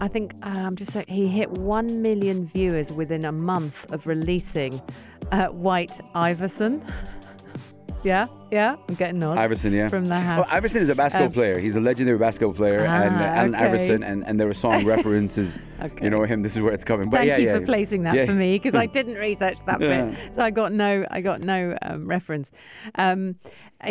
I 0.00 0.08
think 0.08 0.34
uh, 0.42 0.48
I'm 0.48 0.76
just 0.76 0.92
saying 0.92 1.06
he 1.08 1.28
hit 1.28 1.50
one 1.50 2.02
million 2.02 2.46
viewers 2.46 2.92
within 2.92 3.24
a 3.24 3.32
month 3.32 3.90
of 3.92 4.06
releasing 4.06 4.80
uh, 5.32 5.46
White 5.46 6.00
Iverson. 6.14 6.84
yeah, 8.06 8.26
Yeah, 8.50 8.76
I'm 8.88 8.94
getting 8.94 9.18
nods. 9.18 9.38
Iverson, 9.38 9.72
yeah. 9.72 9.88
From 9.88 10.04
the 10.06 10.18
house. 10.20 10.46
Iverson 10.50 10.80
is 10.82 10.88
a 10.88 10.94
basketball 10.94 11.26
Um, 11.26 11.32
player. 11.32 11.58
He's 11.58 11.74
a 11.76 11.80
legendary 11.80 12.16
basketball 12.18 12.54
player, 12.54 12.84
and 12.84 13.16
uh, 13.16 13.18
Ah, 13.18 13.34
Allen 13.38 13.54
okay. 13.54 13.64
Iverson, 13.64 14.02
and, 14.04 14.24
and 14.26 14.38
there 14.38 14.46
were 14.46 14.54
song 14.54 14.84
references. 14.94 15.58
Okay. 15.82 16.04
You 16.04 16.10
know 16.10 16.22
him. 16.22 16.42
This 16.42 16.56
is 16.56 16.62
where 16.62 16.72
it's 16.72 16.84
coming. 16.84 17.10
But 17.10 17.18
Thank 17.18 17.28
yeah, 17.30 17.36
you 17.38 17.46
yeah, 17.48 17.58
for 17.58 17.66
placing 17.66 18.04
that 18.04 18.24
for 18.26 18.32
me 18.32 18.56
because 18.56 18.74
I 18.76 18.86
didn't 18.98 19.14
research 19.14 19.58
that 19.66 19.80
bit, 19.80 20.34
so 20.34 20.42
I 20.42 20.50
got 20.50 20.72
no, 20.72 21.04
I 21.10 21.20
got 21.20 21.40
no 21.40 21.76
um, 21.82 22.06
reference. 22.06 22.52
Um, 22.94 23.34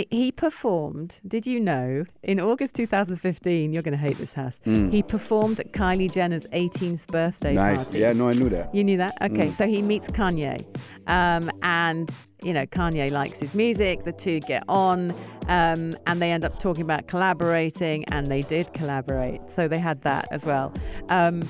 he 0.09 0.31
performed. 0.31 1.19
Did 1.27 1.45
you 1.45 1.59
know 1.59 2.05
in 2.23 2.39
August 2.39 2.75
2015? 2.75 3.71
You're 3.73 3.83
going 3.83 3.91
to 3.91 3.97
hate 3.97 4.17
this 4.17 4.33
house. 4.33 4.59
He 4.65 5.03
performed 5.03 5.59
at 5.59 5.71
Kylie 5.73 6.11
Jenner's 6.11 6.47
18th 6.47 7.07
birthday 7.07 7.51
Hmm. 7.51 7.55
Nice. 7.55 7.77
party. 7.77 7.99
Yeah, 7.99 8.13
no, 8.13 8.27
I 8.29 8.33
knew 8.33 8.49
that. 8.49 8.73
You 8.73 8.83
knew 8.83 8.97
that? 8.97 9.13
Okay, 9.21 9.47
Mm. 9.49 9.53
so 9.53 9.67
he 9.67 9.81
meets 9.81 10.07
Kanye. 10.09 10.65
Um, 11.07 11.51
and, 11.61 12.09
you 12.41 12.51
know, 12.53 12.65
Kanye 12.65 13.11
likes 13.11 13.39
his 13.39 13.53
music. 13.53 14.03
The 14.03 14.11
two 14.11 14.39
get 14.41 14.63
on. 14.67 15.11
Um, 15.47 15.95
and 16.07 16.21
they 16.21 16.31
end 16.31 16.43
up 16.45 16.57
talking 16.59 16.83
about 16.83 17.07
collaborating. 17.07 18.05
And 18.05 18.27
they 18.27 18.41
did 18.41 18.73
collaborate. 18.73 19.41
So 19.49 19.67
they 19.67 19.79
had 19.79 20.01
that 20.01 20.27
as 20.31 20.45
well. 20.45 20.73
Um, 21.09 21.47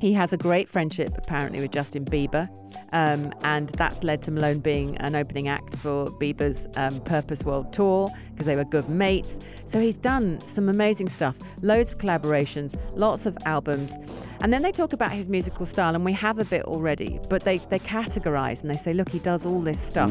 he 0.00 0.12
has 0.14 0.32
a 0.32 0.36
great 0.36 0.68
friendship 0.68 1.16
apparently 1.16 1.60
with 1.60 1.70
Justin 1.70 2.04
Bieber, 2.04 2.48
um, 2.92 3.32
and 3.42 3.68
that's 3.70 4.02
led 4.02 4.22
to 4.22 4.30
Malone 4.30 4.58
being 4.58 4.96
an 4.98 5.14
opening 5.14 5.48
act 5.48 5.76
for 5.76 6.06
Bieber's 6.06 6.66
um, 6.76 7.00
Purpose 7.02 7.44
World 7.44 7.72
Tour 7.72 8.08
because 8.32 8.46
they 8.46 8.56
were 8.56 8.64
good 8.64 8.88
mates. 8.88 9.38
So 9.66 9.78
he's 9.78 9.98
done 9.98 10.40
some 10.46 10.68
amazing 10.68 11.08
stuff, 11.08 11.36
loads 11.62 11.92
of 11.92 11.98
collaborations, 11.98 12.80
lots 12.96 13.26
of 13.26 13.36
albums, 13.44 13.96
and 14.40 14.52
then 14.52 14.62
they 14.62 14.72
talk 14.72 14.92
about 14.92 15.12
his 15.12 15.28
musical 15.28 15.66
style, 15.66 15.94
and 15.94 16.04
we 16.04 16.12
have 16.14 16.38
a 16.38 16.44
bit 16.44 16.64
already, 16.64 17.20
but 17.28 17.44
they 17.44 17.58
they 17.58 17.78
categorize 17.78 18.62
and 18.62 18.70
they 18.70 18.76
say, 18.76 18.92
look, 18.92 19.08
he 19.08 19.18
does 19.18 19.44
all 19.44 19.60
this 19.60 19.80
stuff. 19.80 20.10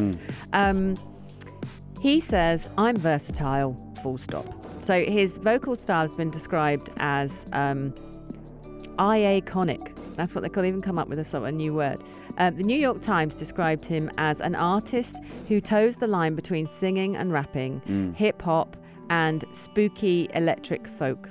Um, 0.53 0.96
he 2.01 2.19
says, 2.19 2.69
I'm 2.77 2.96
versatile, 2.96 3.75
full 4.01 4.17
stop. 4.17 4.46
So 4.81 5.03
his 5.03 5.38
vocal 5.38 5.75
style 5.75 6.01
has 6.01 6.15
been 6.15 6.29
described 6.29 6.89
as 6.98 7.46
um, 7.51 7.93
iaconic. 9.00 9.96
That's 10.13 10.36
what 10.36 10.41
they 10.41 10.50
could 10.50 10.65
even 10.65 10.82
come 10.82 11.00
up 11.00 11.08
with 11.08 11.20
a 11.20 11.24
sort 11.24 11.44
of 11.44 11.50
a 11.50 11.51
new 11.53 11.74
word. 11.74 12.01
Um, 12.38 12.56
the 12.56 12.63
New 12.63 12.77
York 12.77 13.01
Times 13.01 13.36
described 13.36 13.86
him 13.86 14.12
as 14.18 14.41
an 14.41 14.56
artist 14.56 15.15
who 15.48 15.62
toes 15.62 15.98
the 15.98 16.08
line 16.08 16.36
between 16.36 16.65
singing 16.68 17.15
and 17.15 17.32
rapping, 17.32 18.13
hip 18.18 18.41
hop, 18.41 18.75
and 19.10 19.46
spooky 19.51 20.29
electric 20.34 20.86
folk. 20.88 21.29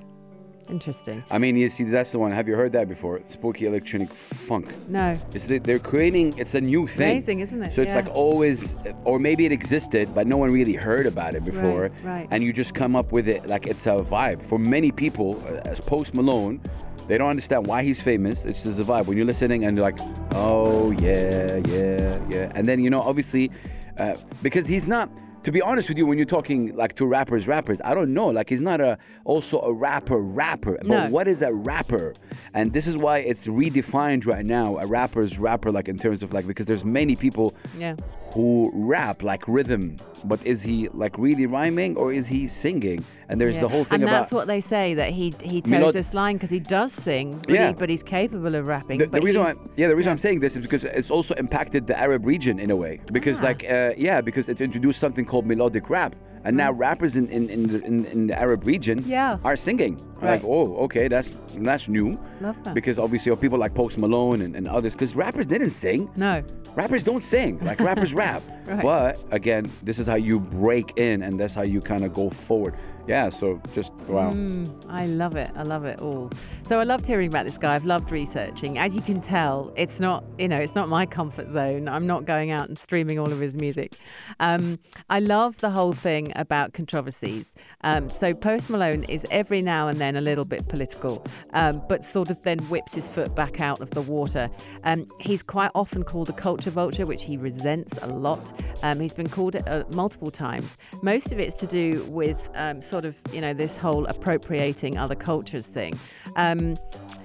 Interesting. 0.71 1.25
I 1.31 1.39
mean, 1.39 1.57
you 1.57 1.71
see, 1.71 1.85
that's 1.85 2.13
the 2.13 2.19
one. 2.19 2.31
Have 2.31 2.47
you 2.47 2.55
heard 2.55 2.73
that 2.73 2.89
before? 2.91 3.23
Spooky 3.29 3.65
electronic 3.65 4.13
funk. 4.13 4.75
No. 4.87 5.17
It's 5.33 5.47
the, 5.47 5.57
they're 5.59 5.79
creating. 5.79 6.37
It's 6.39 6.53
a 6.55 6.61
new 6.61 6.87
thing. 6.87 7.11
Amazing, 7.11 7.41
isn't 7.41 7.63
it? 7.63 7.73
So 7.73 7.81
it's 7.81 7.89
Yeah. 7.95 8.01
like 8.01 8.09
always, 8.15 8.75
or 9.05 9.19
maybe 9.19 9.47
it 9.47 9.53
existed, 9.53 10.15
but 10.15 10.27
no 10.27 10.37
one 10.37 10.51
really 10.53 10.75
heard 10.75 11.07
about 11.07 11.35
it 11.35 11.43
before. 11.43 11.85
Right, 11.85 12.05
right. 12.05 12.29
And 12.31 12.45
you 12.45 12.53
just 12.53 12.75
come 12.75 12.97
up 12.97 13.13
with 13.13 13.29
it 13.29 13.47
like 13.47 13.67
it's 13.67 13.87
a 13.87 13.93
vibe. 14.05 14.43
For 14.45 14.59
many 14.59 14.93
people, 14.93 15.43
uh, 15.49 15.67
as 15.67 15.81
Post 15.81 16.13
Malone, 16.15 16.61
they 17.09 17.19
don't 17.19 17.31
understand 17.31 17.67
why 17.67 17.83
he's 17.83 18.01
famous. 18.01 18.45
It's 18.45 18.63
just 18.63 18.79
a 18.79 18.85
vibe. 18.85 19.07
When 19.07 19.17
you're 19.17 19.27
listening 19.27 19.65
and 19.65 19.77
you're 19.77 19.85
like, 19.85 19.99
oh 20.33 20.91
yeah, 20.93 21.57
yeah, 21.67 22.21
yeah, 22.31 22.53
and 22.55 22.67
then 22.69 22.81
you 22.81 22.91
know, 22.91 23.01
obviously, 23.03 23.51
uh, 23.99 24.15
because 24.43 24.67
he's 24.67 24.87
not. 24.87 25.11
To 25.45 25.53
be 25.53 25.63
honest 25.63 25.89
with 25.89 25.97
you, 25.97 26.05
when 26.05 26.19
you're 26.19 26.27
talking 26.27 26.75
like 26.77 26.95
to 26.97 27.07
rappers, 27.07 27.47
rappers, 27.47 27.81
I 27.83 27.95
don't 27.95 28.13
know. 28.13 28.27
Like 28.27 28.51
he's 28.51 28.61
not 28.61 28.81
a 28.83 28.99
also 29.25 29.61
a 29.61 29.73
rapper, 29.73 30.21
rapper. 30.21 30.77
But 30.83 30.87
No. 30.89 31.09
what 31.11 31.27
is 31.29 31.41
a 31.43 31.55
rapper? 31.55 32.13
And 32.55 32.73
this 32.73 32.87
is 32.89 32.97
why 32.99 33.19
it's 33.19 33.47
redefined 33.47 34.27
right 34.27 34.45
now. 34.45 34.77
A 34.79 34.87
rapper's 34.87 35.39
rapper, 35.39 35.71
like 35.71 35.89
in 35.89 35.97
terms 35.97 36.23
of 36.25 36.35
like 36.35 36.47
because 36.47 36.67
there's 36.67 36.85
many 36.85 37.15
people 37.17 37.55
Yeah. 37.79 37.95
who 38.35 38.71
rap 38.75 39.23
like 39.23 39.47
rhythm, 39.47 39.97
but 40.25 40.45
is 40.45 40.61
he 40.63 40.89
like 40.89 41.17
really 41.17 41.47
rhyming 41.47 41.97
or 41.97 42.13
is 42.13 42.27
he 42.27 42.47
singing? 42.49 43.05
And 43.31 43.39
there's 43.41 43.57
Yeah. 43.57 43.61
the 43.63 43.69
whole 43.69 43.85
thing 43.85 43.97
and 43.97 44.03
about 44.05 44.13
that's 44.23 44.33
what 44.33 44.47
they 44.47 44.61
say 44.61 44.95
that 44.95 45.11
he 45.11 45.35
he 45.43 45.61
toes 45.61 45.71
Melod- 45.73 45.93
this 45.93 46.15
line 46.15 46.37
because 46.37 46.51
he 46.51 46.61
does 46.61 46.93
sing, 46.93 47.39
but, 47.47 47.51
Yeah. 47.55 47.69
he, 47.69 47.73
but 47.75 47.89
he's 47.91 48.03
capable 48.03 48.55
of 48.55 48.67
rapping. 48.69 48.99
the, 48.99 49.07
the 49.07 49.21
reason 49.21 49.43
why, 49.43 49.53
yeah, 49.77 49.89
the 49.89 49.95
reason 49.97 50.09
yeah. 50.09 50.13
I'm 50.13 50.19
saying 50.19 50.41
this 50.41 50.57
is 50.57 50.63
because 50.63 50.85
it's 50.85 51.11
also 51.11 51.35
impacted 51.35 51.87
the 51.87 51.99
Arab 51.99 52.25
region 52.25 52.59
in 52.59 52.71
a 52.71 52.77
way. 52.77 53.01
Because 53.13 53.41
Ah. 53.43 53.47
like, 53.49 53.65
uh, 53.69 53.93
yeah, 53.99 54.21
because 54.23 54.49
it 54.49 54.61
introduced 54.61 54.99
something 54.99 55.25
called 55.27 55.47
melodic 55.47 55.91
rap, 55.91 56.17
and 56.49 56.57
now 56.57 56.71
rappers 56.73 57.15
in 57.17 57.29
in, 57.29 57.45
in, 57.51 57.63
the, 57.73 57.79
in 57.91 57.97
in 58.15 58.21
the 58.31 58.37
Arab 58.45 58.61
region 58.73 58.97
Yeah. 59.07 59.39
are 59.45 59.57
singing. 59.57 59.95
Right. 60.23 60.31
Like, 60.33 60.45
oh, 60.45 60.67
okay, 60.87 61.07
that's 61.15 61.37
that's 61.69 61.87
new. 61.89 62.09
Love 62.41 62.59
that. 62.65 62.75
Because 62.75 62.99
obviously, 62.99 63.35
people 63.37 63.59
like 63.65 63.75
Post 63.75 63.99
Malone 63.99 64.41
and, 64.45 64.57
and 64.57 64.67
others, 64.77 64.93
because 64.95 65.13
rappers 65.25 65.47
didn't 65.47 65.71
sing. 65.85 66.01
no. 66.17 66.43
Rappers 66.75 67.03
don't 67.03 67.25
sing 67.35 67.59
like 67.71 67.81
rappers 67.81 68.13
rap. 68.23 68.43
Right. 68.67 68.83
But 68.83 69.19
again, 69.33 69.65
this 69.83 69.99
is 69.99 70.07
how 70.07 70.15
you 70.29 70.39
break 70.39 70.89
in, 70.97 71.23
and 71.23 71.33
that's 71.41 71.55
how 71.55 71.63
you 71.75 71.81
kind 71.81 72.05
of 72.05 72.13
go 72.15 72.31
forward. 72.31 72.75
Yeah. 73.09 73.31
So 73.31 73.61
just 73.75 73.93
wow. 74.07 74.31
Mm, 74.33 74.67
I 74.89 75.07
love 75.07 75.35
it. 75.45 75.51
I 75.57 75.63
love 75.65 75.85
it 75.87 75.99
all. 76.01 76.31
So 76.63 76.79
I 76.79 76.85
loved 76.85 77.05
hearing 77.07 77.29
about 77.35 77.47
this 77.47 77.59
guy. 77.59 77.75
I've 77.75 77.87
loved 77.87 78.13
researching. 78.13 78.79
As 78.79 78.95
you 78.95 79.01
can 79.03 79.21
tell, 79.21 79.73
it's 79.77 79.99
not 79.99 80.23
you 80.39 80.47
know 80.47 80.59
it's 80.67 80.77
not 80.77 80.89
my 80.89 81.05
comfort 81.07 81.49
zone. 81.49 81.89
I'm 81.89 82.07
not 82.07 82.27
going 82.27 82.51
out 82.53 82.69
and 82.69 82.79
streaming 82.79 83.19
all 83.19 83.33
of 83.33 83.41
his 83.41 83.57
music. 83.57 83.91
Um, 84.39 84.79
I 85.11 85.19
love 85.21 85.57
the 85.67 85.71
whole 85.71 85.95
thing 85.95 86.33
about 86.39 86.73
controversies. 86.73 87.55
Um, 87.83 88.09
so 88.09 88.35
Post 88.35 88.71
Malone 88.71 89.05
is 89.05 89.27
every 89.31 89.61
now 89.61 89.89
and 89.89 90.01
then 90.01 90.17
a 90.17 90.21
little 90.21 90.45
bit 90.45 90.69
political, 90.69 91.25
um, 91.53 91.83
but 91.89 92.05
sort 92.05 92.31
of 92.31 92.43
then 92.43 92.59
whips 92.71 92.95
his 92.95 93.09
foot 93.09 93.35
back 93.35 93.61
out 93.61 93.81
of 93.81 93.91
the 93.91 94.01
water. 94.03 94.49
Um, 94.85 95.07
he's 95.21 95.43
quite 95.43 95.71
often 95.75 96.05
called 96.05 96.29
a 96.29 96.33
culture 96.33 96.71
vulture, 96.71 97.05
which 97.05 97.25
he 97.25 97.37
resents 97.37 97.99
a 98.01 98.07
lot. 98.07 98.53
Um, 98.83 99.01
he's 99.01 99.15
been 99.15 99.29
called 99.29 99.55
it 99.55 99.67
uh, 99.69 99.85
multiple 99.91 100.31
times. 100.31 100.77
Most 101.03 101.33
of 101.33 101.39
it's 101.39 101.57
to 101.57 101.67
do 101.67 102.05
with 102.05 102.49
um, 102.55 102.81
sort 102.83 103.05
of 103.05 103.15
you 103.33 103.41
know 103.41 103.53
this 103.53 103.77
whole 103.77 104.07
appropriating 104.07 104.97
other 104.97 105.15
cultures 105.15 105.69
thing. 105.69 105.99
Um, 106.37 106.77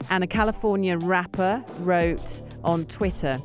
and 0.09 0.23
a 0.23 0.27
California 0.27 0.97
rapper 0.97 1.63
wrote 1.79 2.41
on 2.63 2.85
Twitter 2.85 3.39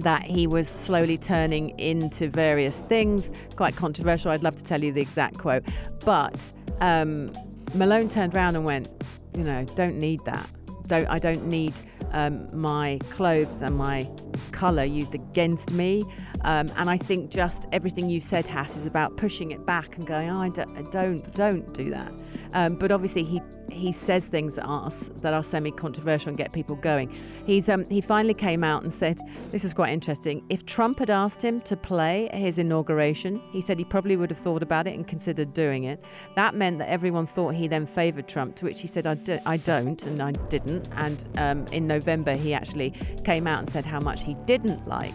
that 0.00 0.22
he 0.22 0.46
was 0.46 0.68
slowly 0.68 1.16
turning 1.16 1.78
into 1.78 2.28
various 2.28 2.80
things, 2.80 3.32
quite 3.56 3.76
controversial. 3.76 4.30
I'd 4.30 4.42
love 4.42 4.56
to 4.56 4.64
tell 4.64 4.82
you 4.82 4.92
the 4.92 5.00
exact 5.00 5.38
quote. 5.38 5.64
But 6.04 6.50
um, 6.80 7.32
Malone 7.74 8.08
turned 8.08 8.34
around 8.34 8.56
and 8.56 8.64
went, 8.64 8.88
you 9.36 9.44
know, 9.44 9.64
don't 9.76 9.98
need 9.98 10.24
that. 10.24 10.48
Don't 10.86 11.06
I 11.08 11.18
don't 11.18 11.46
need 11.46 11.74
um, 12.12 12.48
my 12.58 12.98
clothes 13.10 13.62
and 13.62 13.76
my 13.76 14.08
colour 14.50 14.84
used 14.84 15.14
against 15.14 15.72
me. 15.72 16.02
Um, 16.42 16.70
and 16.76 16.88
I 16.88 16.96
think 16.96 17.30
just 17.30 17.66
everything 17.70 18.08
you 18.08 18.18
said, 18.18 18.46
Hass, 18.46 18.76
is 18.76 18.86
about 18.86 19.16
pushing 19.16 19.50
it 19.50 19.64
back 19.66 19.96
and 19.96 20.06
going, 20.06 20.30
oh, 20.30 20.40
I 20.40 20.48
don't, 20.48 20.76
I 20.76 20.82
don't, 20.82 21.34
don't 21.34 21.72
do 21.74 21.90
that. 21.90 22.10
Um, 22.54 22.76
but 22.76 22.90
obviously, 22.90 23.24
he 23.24 23.42
he 23.80 23.92
says 23.92 24.28
things 24.28 24.54
that 24.56 24.66
are 24.66 24.86
s- 24.86 25.10
that 25.22 25.34
are 25.34 25.42
semi-controversial 25.42 26.28
and 26.28 26.36
get 26.38 26.52
people 26.52 26.76
going. 26.76 27.10
He's 27.46 27.68
um, 27.68 27.84
he 27.86 28.00
finally 28.00 28.34
came 28.34 28.62
out 28.62 28.82
and 28.82 28.92
said 28.92 29.18
this 29.50 29.64
is 29.64 29.74
quite 29.74 29.92
interesting. 29.92 30.44
If 30.48 30.66
Trump 30.66 30.98
had 30.98 31.10
asked 31.10 31.42
him 31.42 31.60
to 31.62 31.76
play 31.76 32.28
at 32.28 32.38
his 32.38 32.58
inauguration, 32.58 33.42
he 33.50 33.60
said 33.60 33.78
he 33.78 33.84
probably 33.84 34.16
would 34.16 34.30
have 34.30 34.38
thought 34.38 34.62
about 34.62 34.86
it 34.86 34.94
and 34.94 35.06
considered 35.06 35.54
doing 35.54 35.84
it. 35.84 35.98
That 36.36 36.54
meant 36.54 36.78
that 36.78 36.88
everyone 36.88 37.26
thought 37.26 37.54
he 37.54 37.66
then 37.68 37.86
favoured 37.86 38.28
Trump, 38.28 38.56
to 38.56 38.64
which 38.66 38.80
he 38.80 38.86
said, 38.86 39.06
I, 39.06 39.14
do, 39.14 39.38
I 39.46 39.56
don't, 39.56 40.02
and 40.04 40.22
I 40.22 40.32
didn't. 40.48 40.88
And 40.96 41.24
um, 41.36 41.66
in 41.72 41.86
November, 41.86 42.34
he 42.36 42.54
actually 42.54 42.90
came 43.24 43.46
out 43.46 43.60
and 43.60 43.70
said 43.70 43.86
how 43.86 44.00
much 44.00 44.24
he 44.24 44.34
didn't 44.46 44.86
like 44.86 45.14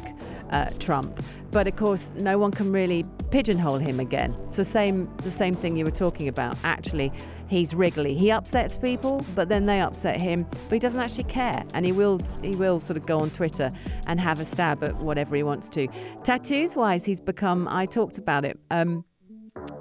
uh, 0.50 0.70
Trump. 0.80 1.24
But 1.52 1.68
of 1.68 1.76
course, 1.76 2.12
no 2.16 2.38
one 2.38 2.52
can 2.52 2.72
really 2.72 3.06
pigeonhole 3.32 3.80
him 3.80 4.00
again. 4.00 4.36
It's 4.48 4.58
the 4.58 4.66
same, 4.66 5.10
the 5.18 5.32
same 5.32 5.54
thing 5.54 5.78
you 5.78 5.86
were 5.86 5.92
talking 5.92 6.28
about. 6.28 6.58
Actually, 6.64 7.12
he's 7.48 7.74
wriggly. 7.74 8.16
He 8.16 8.32
upsets 8.56 8.78
people, 8.78 9.26
but 9.36 9.50
then 9.50 9.66
they 9.66 9.82
upset 9.82 10.20
him. 10.20 10.44
But 10.70 10.72
he 10.72 10.80
doesn't 10.80 11.00
actually 11.00 11.26
care, 11.26 11.64
and 11.74 11.86
he 11.86 11.92
will, 11.92 12.22
he 12.42 12.56
will 12.56 12.80
sort 12.80 12.96
of 12.96 13.06
go 13.06 13.20
on 13.20 13.30
Twitter 13.30 13.70
and 14.08 14.20
have 14.20 14.40
a 14.40 14.46
stab 14.46 14.82
at 14.82 14.96
whatever 14.96 15.36
he 15.36 15.44
wants 15.44 15.70
to. 15.72 15.88
Tattoos 16.24 16.76
wise, 16.76 17.04
he's 17.04 17.20
become. 17.20 17.68
I 17.68 17.86
talked 17.86 18.18
about 18.18 18.46
it. 18.46 18.58
Um, 18.72 19.04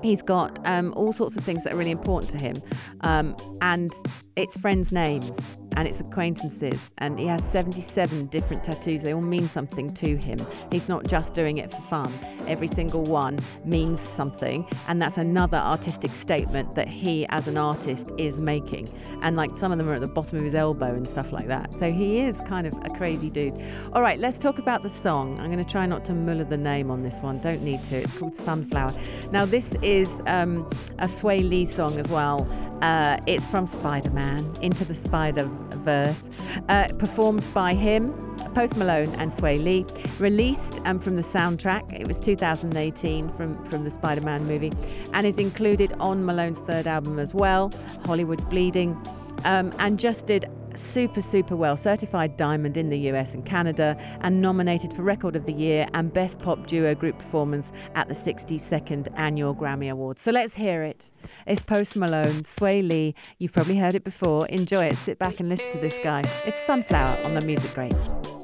He's 0.02 0.22
got 0.22 0.60
um, 0.66 0.94
all 0.96 1.12
sorts 1.12 1.36
of 1.36 1.44
things 1.44 1.64
that 1.64 1.72
are 1.72 1.76
really 1.76 1.90
important 1.90 2.30
to 2.30 2.38
him, 2.38 2.56
um, 3.00 3.36
and 3.60 3.90
it's 4.36 4.56
friends' 4.58 4.92
names 4.92 5.36
and 5.76 5.88
it's 5.88 6.00
acquaintances. 6.00 6.92
And 6.98 7.18
he 7.18 7.26
has 7.26 7.48
77 7.48 8.26
different 8.26 8.64
tattoos. 8.64 9.02
They 9.02 9.14
all 9.14 9.22
mean 9.22 9.48
something 9.48 9.92
to 9.94 10.16
him. 10.16 10.38
He's 10.70 10.88
not 10.88 11.06
just 11.06 11.34
doing 11.34 11.58
it 11.58 11.70
for 11.70 11.82
fun. 11.82 12.12
Every 12.46 12.68
single 12.68 13.02
one 13.02 13.38
means 13.64 14.00
something, 14.00 14.66
and 14.86 15.00
that's 15.00 15.16
another 15.16 15.56
artistic 15.56 16.14
statement 16.14 16.74
that 16.74 16.88
he, 16.88 17.26
as 17.28 17.48
an 17.48 17.56
artist, 17.56 18.10
is 18.18 18.40
making. 18.40 18.90
And 19.22 19.36
like 19.36 19.56
some 19.56 19.72
of 19.72 19.78
them 19.78 19.88
are 19.88 19.94
at 19.94 20.00
the 20.00 20.08
bottom 20.08 20.36
of 20.36 20.44
his 20.44 20.54
elbow 20.54 20.86
and 20.86 21.08
stuff 21.08 21.32
like 21.32 21.46
that. 21.48 21.72
So 21.74 21.90
he 21.90 22.20
is 22.20 22.40
kind 22.42 22.66
of 22.66 22.74
a 22.84 22.90
crazy 22.90 23.30
dude. 23.30 23.60
All 23.92 24.02
right, 24.02 24.18
let's 24.18 24.38
talk 24.38 24.58
about 24.58 24.82
the 24.82 24.88
song. 24.88 25.38
I'm 25.40 25.50
going 25.50 25.62
to 25.62 25.70
try 25.70 25.86
not 25.86 26.04
to 26.06 26.14
muller 26.14 26.44
the 26.44 26.56
name 26.56 26.90
on 26.90 27.00
this 27.00 27.20
one. 27.20 27.40
Don't 27.40 27.62
need 27.62 27.82
to. 27.84 27.96
It's 27.96 28.12
called 28.12 28.36
Sunflower. 28.36 28.94
Now, 29.30 29.44
this 29.44 29.74
is 29.82 30.20
um, 30.26 30.68
a 30.98 31.06
Swae 31.06 31.48
Lee 31.48 31.64
song 31.64 31.98
as 31.98 32.08
well. 32.08 32.46
Uh, 32.82 33.18
it's 33.26 33.46
from 33.46 33.66
Spider 33.66 34.10
Man 34.10 34.52
Into 34.60 34.84
the 34.84 34.94
Spider 34.94 35.48
Verse, 35.72 36.28
uh, 36.68 36.88
performed 36.98 37.46
by 37.52 37.74
him, 37.74 38.12
Post 38.54 38.76
Malone, 38.76 39.14
and 39.16 39.32
Swae 39.32 39.62
Lee. 39.62 39.84
Released 40.18 40.80
um, 40.84 40.98
from 40.98 41.16
the 41.16 41.22
soundtrack, 41.22 41.92
it 41.98 42.06
was 42.06 42.20
2018 42.20 43.28
from, 43.30 43.64
from 43.64 43.84
the 43.84 43.90
Spider 43.90 44.20
Man 44.20 44.44
movie, 44.46 44.72
and 45.12 45.26
is 45.26 45.38
included 45.38 45.92
on 45.94 46.24
Malone's 46.24 46.60
third 46.60 46.86
album 46.86 47.18
as 47.18 47.34
well, 47.34 47.72
Hollywood's 48.04 48.44
Bleeding, 48.44 48.96
um, 49.44 49.72
and 49.78 49.98
just 49.98 50.26
did 50.26 50.46
super, 50.76 51.20
super 51.20 51.56
well. 51.56 51.76
Certified 51.76 52.36
diamond 52.36 52.76
in 52.76 52.88
the 52.88 52.98
US 53.10 53.34
and 53.34 53.44
Canada, 53.44 53.96
and 54.20 54.40
nominated 54.40 54.92
for 54.92 55.02
Record 55.02 55.36
of 55.36 55.44
the 55.44 55.52
Year 55.52 55.86
and 55.94 56.12
Best 56.12 56.38
Pop 56.38 56.66
Duo 56.66 56.94
Group 56.94 57.18
Performance 57.18 57.72
at 57.94 58.08
the 58.08 58.14
62nd 58.14 59.08
Annual 59.16 59.54
Grammy 59.54 59.90
Awards. 59.90 60.22
So 60.22 60.30
let's 60.30 60.56
hear 60.56 60.82
it. 60.82 61.10
It's 61.46 61.62
Post 61.62 61.96
Malone, 61.96 62.42
Swae 62.44 62.86
Lee. 62.86 63.14
You've 63.38 63.52
probably 63.52 63.76
heard 63.76 63.94
it 63.94 64.04
before. 64.04 64.46
Enjoy 64.48 64.84
it. 64.84 64.98
Sit 64.98 65.18
back 65.18 65.40
and 65.40 65.48
listen 65.48 65.70
to 65.72 65.78
this 65.78 65.98
guy. 66.02 66.22
It's 66.44 66.60
Sunflower 66.64 67.18
on 67.24 67.34
the 67.34 67.40
Music 67.40 67.72
Greats. 67.74 68.43